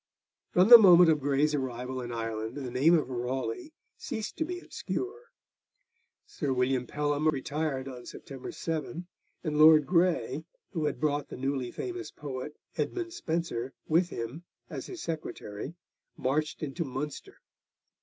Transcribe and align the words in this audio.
From 0.49 0.69
the 0.69 0.79
moment 0.79 1.11
of 1.11 1.19
Grey's 1.21 1.53
arrival 1.53 2.01
in 2.01 2.11
Ireland, 2.11 2.57
the 2.57 2.71
name 2.71 2.95
of 2.97 3.07
Raleigh 3.07 3.71
ceased 3.99 4.35
to 4.37 4.45
be 4.45 4.59
obscure. 4.59 5.25
Sir 6.25 6.51
William 6.51 6.87
Pelham 6.87 7.27
retired 7.27 7.87
on 7.87 8.07
September 8.07 8.51
7, 8.51 9.05
and 9.43 9.59
Lord 9.59 9.85
Grey, 9.85 10.43
who 10.71 10.85
had 10.85 10.99
brought 10.99 11.29
the 11.29 11.37
newly 11.37 11.69
famous 11.69 12.09
poet, 12.09 12.57
Edmund 12.77 13.13
Spenser, 13.13 13.73
with 13.87 14.09
him 14.09 14.43
as 14.71 14.87
his 14.87 15.03
secretary, 15.03 15.75
marched 16.17 16.63
into 16.63 16.83
Munster. 16.83 17.39